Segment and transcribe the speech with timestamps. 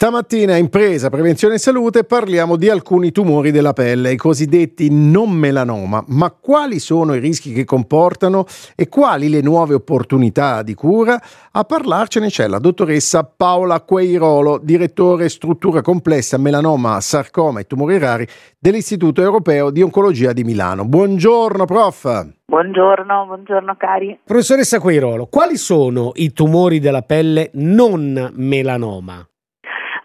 [0.00, 5.32] Stamattina in presa prevenzione e salute parliamo di alcuni tumori della pelle, i cosiddetti non
[5.32, 8.44] melanoma, ma quali sono i rischi che comportano
[8.76, 11.20] e quali le nuove opportunità di cura?
[11.50, 18.24] A parlarcene c'è la dottoressa Paola Queirolo, direttore struttura complessa melanoma, sarcoma e tumori rari
[18.56, 20.84] dell'Istituto Europeo di Oncologia di Milano.
[20.84, 22.28] Buongiorno prof.
[22.46, 24.20] Buongiorno, buongiorno cari.
[24.24, 29.26] Professoressa Queirolo, quali sono i tumori della pelle non melanoma?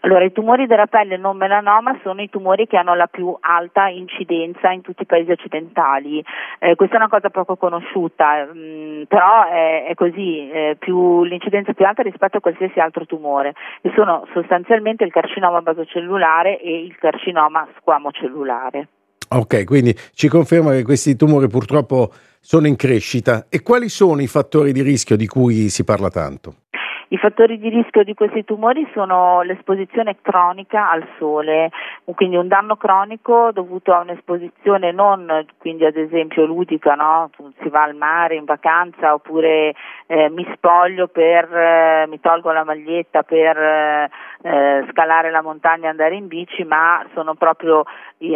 [0.06, 3.88] Allora, i tumori della pelle non melanoma sono i tumori che hanno la più alta
[3.88, 6.22] incidenza in tutti i paesi occidentali.
[6.60, 11.24] Eh, questa è una cosa poco conosciuta, mh, mm, però è, è così, eh, più,
[11.24, 16.84] l'incidenza più alta rispetto a qualsiasi altro tumore e sono sostanzialmente il carcinoma basocellulare e
[16.84, 18.88] il carcinoma squamocellulare.
[19.30, 22.10] Ok, quindi ci conferma che questi tumori purtroppo
[22.42, 23.46] sono in crescita.
[23.50, 26.56] E quali sono i fattori di rischio di cui si parla tanto?
[27.10, 31.70] I fattori di rischio di questi tumori sono l'esposizione cronica al sole,
[32.16, 37.30] quindi un danno cronico dovuto a un'esposizione non quindi ad esempio ludica, no?
[37.62, 39.74] si va al mare in vacanza oppure
[40.08, 44.10] eh, mi spoglio per, eh, mi tolgo la maglietta per eh,
[44.42, 47.84] eh scalare la montagna e andare in bici, ma sono proprio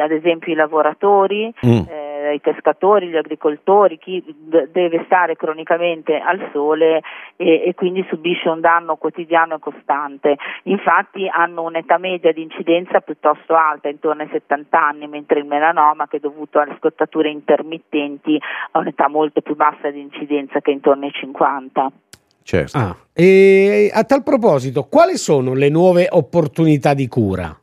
[0.01, 1.53] ad esempio i lavoratori.
[1.65, 7.01] Mm eh, i pescatori, gli agricoltori, chi deve stare cronicamente al sole
[7.35, 10.37] e, e, quindi subisce un danno quotidiano e costante.
[10.63, 16.07] Infatti hanno un'età media di incidenza piuttosto alta, intorno ai 70 anni, mentre il melanoma,
[16.07, 18.39] che è dovuto alle scottature intermittenti,
[18.71, 21.91] ha un'età molto più bassa di incidenza che è intorno ai 50.
[22.43, 22.77] Certo.
[22.77, 27.53] Ah, e a tal proposito, quali sono le nuove opportunità di cura?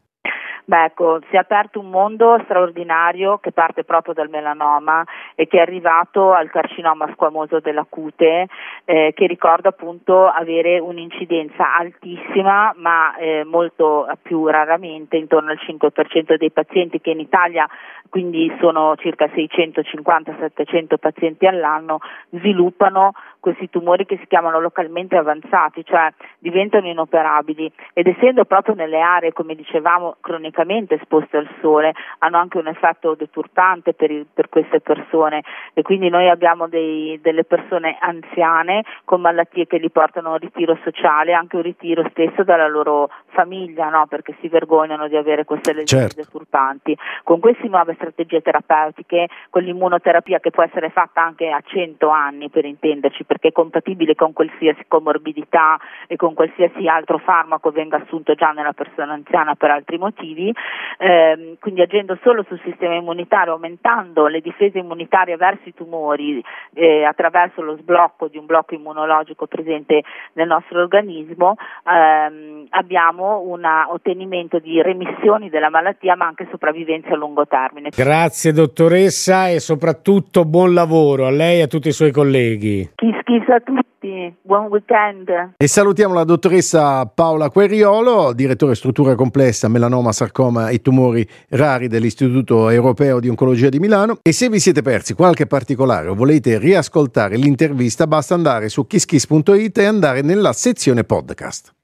[0.66, 5.58] Beh, ecco, si è aperto un mondo straordinario che parte proprio dal melanoma e che
[5.58, 8.46] è arrivato al carcinoma squamoso della cute,
[8.86, 16.36] eh, che ricordo appunto avere un'incidenza altissima, ma eh, molto più raramente, intorno al 5%
[16.38, 17.68] dei pazienti che in Italia,
[18.08, 21.98] quindi sono circa 650-700 pazienti all'anno,
[22.30, 23.12] sviluppano
[23.44, 29.34] questi tumori che si chiamano localmente avanzati, cioè diventano inoperabili ed essendo proprio nelle aree,
[29.34, 34.80] come dicevamo, cronicamente esposte al sole, hanno anche un effetto deturpante per, il, per queste
[34.80, 35.42] persone
[35.74, 40.38] e quindi noi abbiamo dei, delle persone anziane con malattie che li portano a un
[40.38, 44.06] ritiro sociale, anche un ritiro stesso dalla loro famiglia, no?
[44.06, 46.22] perché si vergognano di avere queste lesioni certo.
[46.22, 46.96] deturpanti.
[47.22, 52.48] Con queste nuove strategie terapeutiche, con l'immunoterapia che può essere fatta anche a 100 anni
[52.48, 58.34] per intenderci, perché è compatibile con qualsiasi comorbidità e con qualsiasi altro farmaco venga assunto
[58.34, 60.54] già nella persona anziana per altri motivi,
[60.98, 66.42] ehm, quindi agendo solo sul sistema immunitario, aumentando le difese immunitarie verso i tumori
[66.74, 73.64] eh, attraverso lo sblocco di un blocco immunologico presente nel nostro organismo, ehm, abbiamo un
[73.88, 77.90] ottenimento di remissioni della malattia ma anche sopravvivenza a lungo termine.
[77.90, 82.92] Grazie dottoressa e soprattutto buon lavoro a lei e a tutti i suoi colleghi.
[82.94, 85.54] Chi Kiss a tutti, buon weekend.
[85.56, 92.68] E salutiamo la dottoressa Paola Queriolo, direttore struttura complessa, melanoma, sarcoma e tumori rari dell'Istituto
[92.68, 94.18] Europeo di Oncologia di Milano.
[94.20, 99.78] E se vi siete persi qualche particolare o volete riascoltare l'intervista, basta andare su kisskiss.it
[99.78, 101.72] e andare nella sezione podcast.